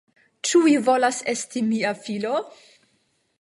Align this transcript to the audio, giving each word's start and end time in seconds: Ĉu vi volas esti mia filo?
Ĉu 0.47 0.61
vi 0.67 0.71
volas 0.87 1.19
esti 1.33 1.63
mia 1.67 1.93
filo? 2.07 2.33